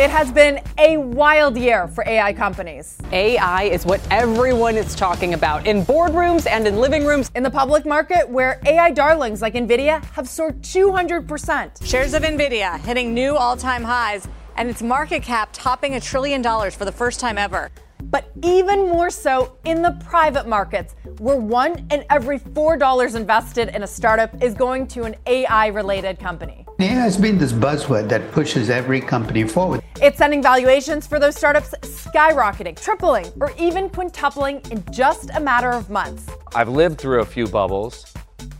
[0.00, 2.96] It has been a wild year for AI companies.
[3.12, 7.30] AI is what everyone is talking about in boardrooms and in living rooms.
[7.34, 11.84] In the public market, where AI darlings like NVIDIA have soared 200%.
[11.84, 16.40] Shares of NVIDIA hitting new all time highs and its market cap topping a trillion
[16.40, 17.70] dollars for the first time ever.
[18.02, 23.82] But even more so in the private markets, where one in every $4 invested in
[23.82, 26.66] a startup is going to an AI related company.
[26.78, 29.82] AI has been this buzzword that pushes every company forward.
[30.00, 35.70] It's sending valuations for those startups skyrocketing, tripling, or even quintupling in just a matter
[35.70, 36.26] of months.
[36.54, 38.12] I've lived through a few bubbles.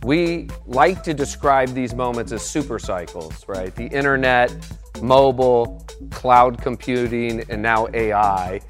[0.02, 3.74] We like to describe these moments as super cycles, right?
[3.74, 4.54] The internet,
[5.02, 8.60] mobile, cloud computing, and now AI.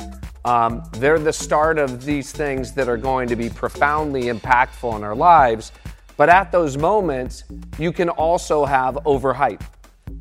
[0.44, 5.04] Um, they're the start of these things that are going to be profoundly impactful in
[5.04, 5.72] our lives.
[6.16, 7.44] But at those moments,
[7.78, 9.62] you can also have overhype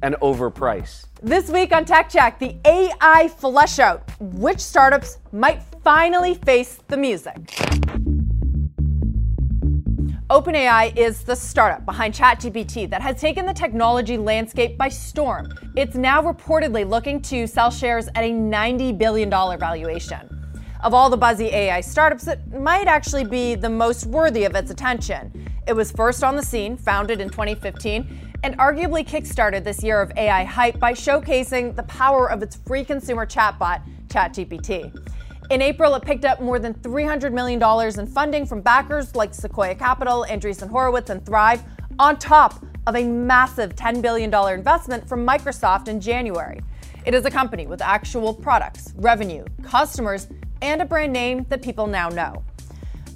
[0.02, 1.06] and overprice.
[1.22, 4.10] This week on Tech Check, the AI flesh out.
[4.20, 7.36] Which startups might finally face the music?
[10.30, 15.52] OpenAI is the startup behind ChatGPT that has taken the technology landscape by storm.
[15.76, 20.30] It's now reportedly looking to sell shares at a $90 billion valuation.
[20.84, 24.70] Of all the buzzy AI startups, it might actually be the most worthy of its
[24.70, 25.50] attention.
[25.68, 30.12] It was first on the scene, founded in 2015, and arguably kickstarted this year of
[30.16, 34.96] AI hype by showcasing the power of its free consumer chatbot, ChatGPT.
[35.50, 37.60] In April, it picked up more than $300 million
[38.00, 41.64] in funding from backers like Sequoia Capital, Andreessen Horowitz, and Thrive,
[41.98, 46.60] on top of a massive $10 billion investment from Microsoft in January.
[47.04, 50.28] It is a company with actual products, revenue, customers,
[50.62, 52.44] and a brand name that people now know.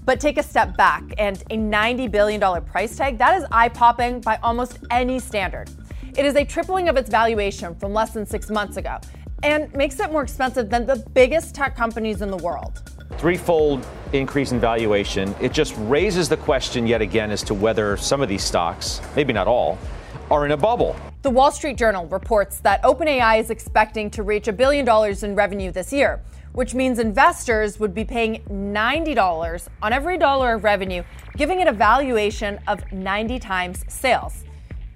[0.04, 4.22] But take a step back, and a $90 billion price tag, that is eye popping
[4.22, 5.70] by almost any standard.
[6.18, 9.00] It is a tripling of its valuation from less than six months ago
[9.44, 12.82] and makes it more expensive than the biggest tech companies in the world.
[13.18, 15.36] Threefold increase in valuation.
[15.40, 19.34] It just raises the question yet again as to whether some of these stocks, maybe
[19.34, 19.78] not all,
[20.32, 20.96] are in a bubble.
[21.22, 25.36] The Wall Street Journal reports that OpenAI is expecting to reach a billion dollars in
[25.36, 26.22] revenue this year,
[26.54, 31.04] which means investors would be paying $90 on every dollar of revenue,
[31.38, 34.44] giving it a valuation of 90 times sales.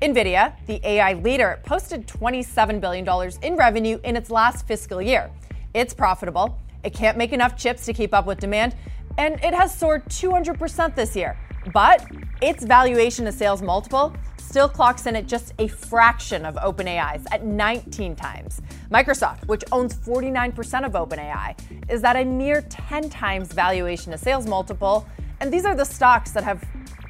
[0.02, 5.32] NVIDIA, the AI leader, posted $27 billion in revenue in its last fiscal year.
[5.74, 8.76] It's profitable, it can't make enough chips to keep up with demand,
[9.18, 11.36] and it has soared 200% this year.
[11.74, 12.06] But
[12.44, 17.44] its valuation to sales multiple still clocks in at just a fraction of OpenAI's at
[17.44, 18.62] 19 times.
[18.92, 21.56] Microsoft, which owns 49% of OpenAI,
[21.90, 25.08] is at a mere 10 times valuation to sales multiple.
[25.40, 26.64] And these are the stocks that have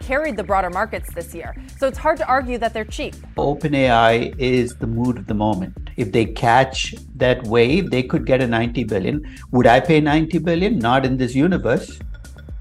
[0.07, 1.53] carried the broader markets this year.
[1.78, 3.13] So it's hard to argue that they're cheap.
[3.35, 5.90] OpenAI is the mood of the moment.
[5.97, 9.22] If they catch that wave, they could get a 90 billion.
[9.51, 10.79] Would I pay 90 billion?
[10.79, 12.00] Not in this universe.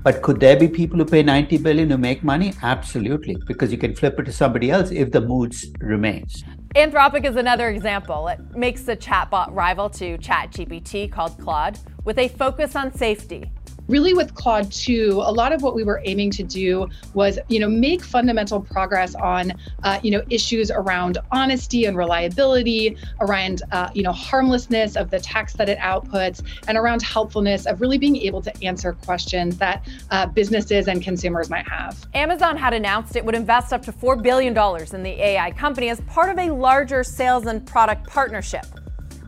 [0.03, 2.53] But could there be people who pay 90 billion who make money?
[2.63, 6.43] Absolutely, because you can flip it to somebody else if the mood remains.
[6.75, 8.27] Anthropic is another example.
[8.29, 13.51] It makes the chatbot rival to ChatGPT called Claude with a focus on safety
[13.89, 17.61] really with Claude 2, a lot of what we were aiming to do was, you
[17.61, 19.53] know, make fundamental progress on,
[19.83, 25.19] uh, you know, issues around honesty and reliability, around, uh, you know, harmlessness of the
[25.21, 29.87] text that it outputs, and around helpfulness of really being able to answer questions that
[30.11, 32.07] uh, businesses and consumers might have.
[32.15, 34.57] Amazon had announced it would invest up to $4 billion
[34.95, 38.67] in the AI company as part of a larger sales and product partnership.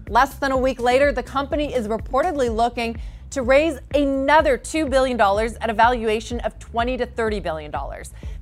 [0.08, 2.96] Less than a week later, the company is reportedly looking
[3.30, 7.72] to raise another $2 billion at a valuation of 20 to $30 billion.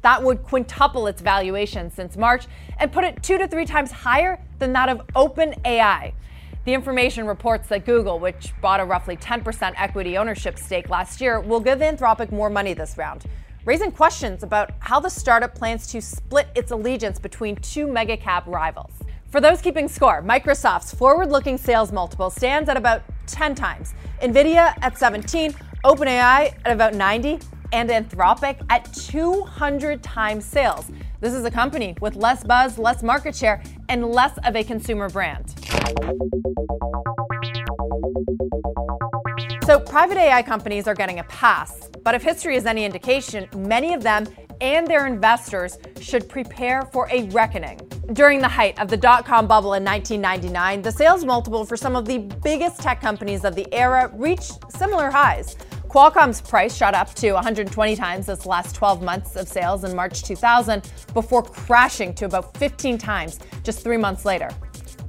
[0.02, 2.46] That would quintuple its valuation since March
[2.78, 6.12] and put it two to three times higher than that of OpenAI.
[6.64, 11.40] The Information reports that Google, which bought a roughly 10% equity ownership stake last year,
[11.40, 13.24] will give Anthropic more money this round,
[13.64, 18.44] raising questions about how the startup plans to split its allegiance between two mega cap
[18.48, 18.92] rivals.
[19.30, 24.74] For those keeping score, Microsoft's forward looking sales multiple stands at about 10 times, NVIDIA
[24.82, 25.52] at 17,
[25.84, 27.38] OpenAI at about 90,
[27.72, 30.90] and Anthropic at 200 times sales.
[31.20, 35.08] This is a company with less buzz, less market share, and less of a consumer
[35.08, 35.54] brand.
[39.64, 41.90] So, private AI companies are getting a pass.
[42.04, 44.26] But if history is any indication, many of them
[44.60, 47.80] and their investors should prepare for a reckoning.
[48.12, 51.96] During the height of the dot com bubble in 1999, the sales multiple for some
[51.96, 55.56] of the biggest tech companies of the era reached similar highs.
[55.88, 60.22] Qualcomm's price shot up to 120 times its last 12 months of sales in March
[60.22, 64.50] 2000 before crashing to about 15 times just three months later.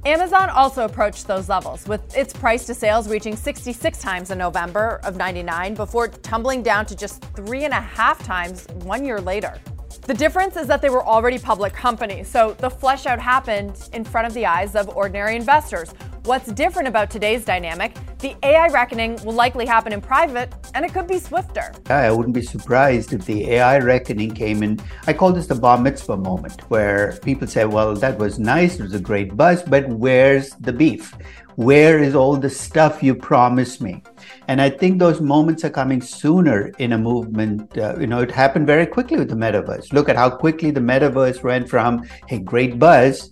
[0.04, 5.00] Amazon also approached those levels, with its price to sales reaching 66 times in November
[5.04, 9.60] of 99 before tumbling down to just three and a half times one year later.
[10.08, 14.04] The difference is that they were already public companies, so the flesh out happened in
[14.04, 15.92] front of the eyes of ordinary investors.
[16.24, 17.94] What's different about today's dynamic?
[18.18, 21.72] The AI reckoning will likely happen in private, and it could be swifter.
[21.88, 24.80] I wouldn't be surprised if the AI reckoning came in.
[25.06, 28.82] I call this the bar mitzvah moment, where people say, well, that was nice, it
[28.82, 31.14] was a great buzz, but where's the beef?
[31.54, 34.02] Where is all the stuff you promised me?
[34.48, 37.78] And I think those moments are coming sooner in a movement.
[37.78, 39.92] Uh, you know, it happened very quickly with the metaverse.
[39.92, 43.30] Look at how quickly the metaverse went from, hey, great buzz,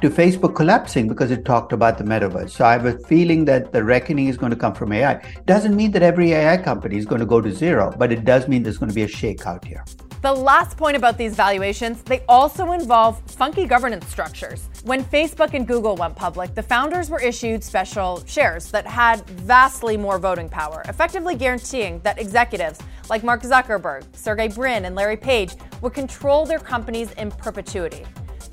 [0.00, 2.50] to Facebook collapsing because it talked about the metaverse.
[2.50, 5.22] So I have a feeling that the reckoning is going to come from AI.
[5.46, 8.48] Doesn't mean that every AI company is going to go to zero, but it does
[8.48, 9.84] mean there's going to be a shakeout here.
[10.24, 14.70] The last point about these valuations, they also involve funky governance structures.
[14.84, 19.98] When Facebook and Google went public, the founders were issued special shares that had vastly
[19.98, 22.80] more voting power, effectively guaranteeing that executives
[23.10, 28.06] like Mark Zuckerberg, Sergey Brin, and Larry Page would control their companies in perpetuity.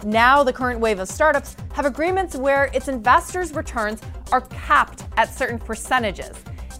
[0.03, 4.01] Now, the current wave of startups have agreements where its investors' returns
[4.31, 6.31] are capped at certain percentages.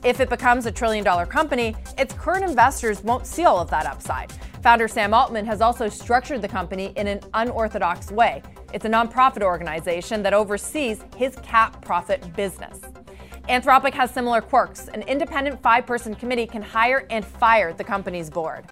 [0.04, 3.86] If it becomes a trillion dollar company, its current investors won't see all of that
[3.86, 4.32] upside.
[4.64, 8.42] Founder Sam Altman has also structured the company in an unorthodox way.
[8.74, 12.80] It's a nonprofit organization that oversees his cap profit business.
[13.48, 14.88] Anthropic has similar quirks.
[14.88, 18.66] An independent five person committee can hire and fire the company's board.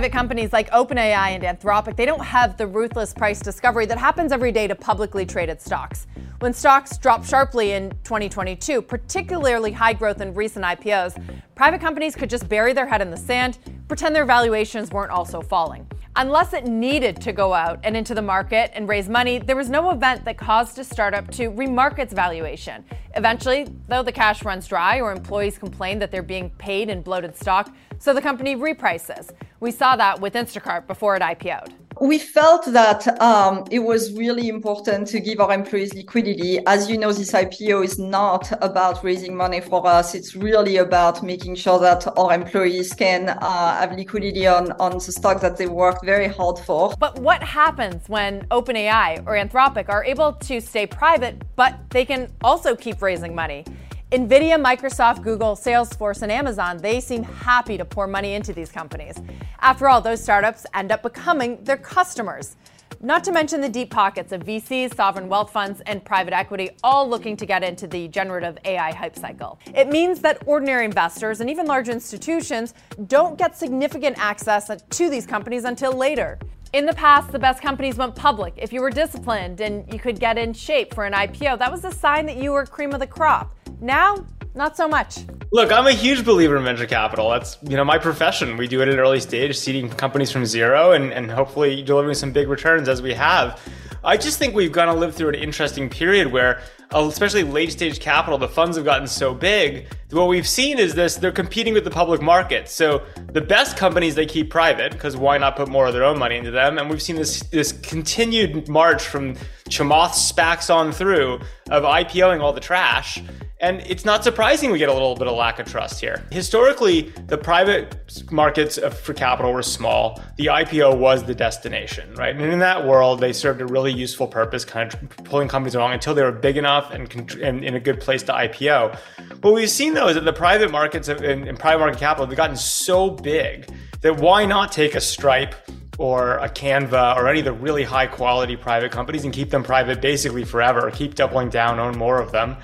[0.00, 4.32] Private companies like OpenAI and Anthropic, they don't have the ruthless price discovery that happens
[4.32, 6.06] every day to publicly traded stocks.
[6.38, 11.22] When stocks dropped sharply in 2022, particularly high growth in recent IPOs,
[11.54, 13.58] private companies could just bury their head in the sand,
[13.88, 15.86] pretend their valuations weren't also falling.
[16.16, 19.68] Unless it needed to go out and into the market and raise money, there was
[19.68, 22.86] no event that caused a startup to remark its valuation.
[23.16, 27.36] Eventually, though the cash runs dry or employees complain that they're being paid in bloated
[27.36, 29.30] stock, so the company reprices.
[29.60, 34.48] We saw that with Instacart before it IPO'd we felt that um, it was really
[34.48, 36.58] important to give our employees liquidity.
[36.66, 40.14] As you know, this IPO is not about raising money for us.
[40.14, 45.12] It's really about making sure that our employees can uh, have liquidity on, on the
[45.12, 46.94] stock that they worked very hard for.
[46.98, 52.32] But what happens when OpenAI or Anthropic are able to stay private, but they can
[52.42, 53.66] also keep raising money?
[54.10, 59.14] Nvidia, Microsoft, Google, Salesforce, and Amazon, they seem happy to pour money into these companies.
[59.60, 62.56] After all, those startups end up becoming their customers.
[63.00, 67.08] Not to mention the deep pockets of VCs, sovereign wealth funds, and private equity, all
[67.08, 69.60] looking to get into the generative AI hype cycle.
[69.76, 72.74] It means that ordinary investors and even large institutions
[73.06, 76.36] don't get significant access to these companies until later.
[76.72, 78.54] In the past, the best companies went public.
[78.56, 81.84] If you were disciplined and you could get in shape for an IPO, that was
[81.84, 83.54] a sign that you were cream of the crop.
[83.80, 85.18] Now, not so much.
[85.52, 87.30] Look, I'm a huge believer in venture capital.
[87.30, 88.56] That's you know my profession.
[88.56, 92.14] We do it at an early stage, seeding companies from zero and, and hopefully delivering
[92.14, 93.60] some big returns as we have.
[94.02, 96.62] I just think we've gonna live through an interesting period where,
[96.94, 99.86] uh, especially late stage capital, the funds have gotten so big.
[100.10, 102.68] What we've seen is this: they're competing with the public market.
[102.68, 106.18] So the best companies they keep private because why not put more of their own
[106.18, 106.78] money into them?
[106.78, 109.34] And we've seen this this continued march from
[109.68, 113.20] Chamath SPACs on through of IPOing all the trash.
[113.60, 116.24] And it's not surprising we get a little bit of lack of trust here.
[116.30, 117.94] Historically, the private
[118.30, 120.18] markets for capital were small.
[120.36, 122.34] The IPO was the destination, right?
[122.34, 125.92] And in that world, they served a really useful purpose, kind of pulling companies along
[125.92, 128.96] until they were big enough and, and in a good place to IPO.
[129.42, 132.56] What we've seen though is that the private markets and, private market capital have gotten
[132.56, 135.54] so big that why not take a Stripe
[135.98, 139.62] or a Canva or any of the really high quality private companies and keep them
[139.62, 142.56] private basically forever, keep doubling down, own more of them.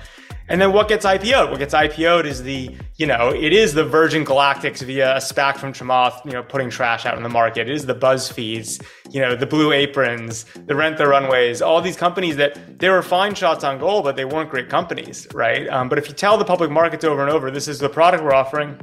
[0.49, 1.49] And then what gets IPO'd?
[1.49, 5.57] What gets IPO'd is the, you know, it is the Virgin Galactics via a SPAC
[5.57, 7.69] from Chamath, you know, putting trash out in the market.
[7.69, 11.97] It is the BuzzFeeds, you know, the Blue Aprons, the Rent the Runways, all these
[11.97, 15.67] companies that they were fine shots on goal, but they weren't great companies, right?
[15.67, 18.23] Um, but if you tell the public markets over and over, this is the product
[18.23, 18.79] we're offering,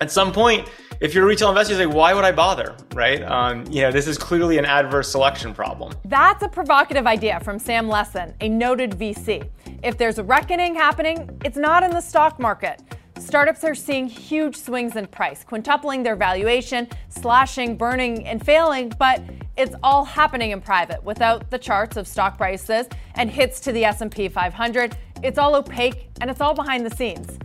[0.00, 0.68] at some point,
[1.00, 3.22] if you're a retail investor, you say, why would I bother, right?
[3.22, 5.92] Um, you know, this is clearly an adverse selection problem.
[6.04, 9.48] That's a provocative idea from Sam Lessin, a noted VC.
[9.82, 12.82] If there's a reckoning happening, it's not in the stock market.
[13.18, 19.22] Startups are seeing huge swings in price, quintupling their valuation, slashing, burning, and failing, but
[19.56, 22.86] it's all happening in private without the charts of stock prices
[23.16, 24.96] and hits to the S&P 500.
[25.24, 27.38] It's all opaque and it's all behind the scenes.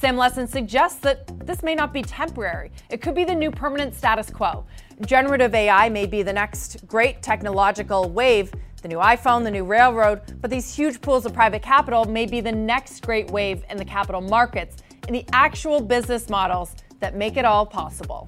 [0.00, 2.72] Sam Lessin suggests that this may not be temporary.
[2.88, 4.64] It could be the new permanent status quo.
[5.04, 10.40] Generative AI may be the next great technological wave, the new iPhone, the new railroad,
[10.40, 13.84] but these huge pools of private capital may be the next great wave in the
[13.84, 18.26] capital markets, and the actual business models that make it all possible.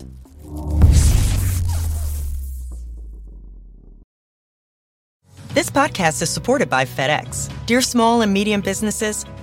[5.55, 7.51] This podcast is supported by FedEx.
[7.65, 9.25] Dear small and medium businesses,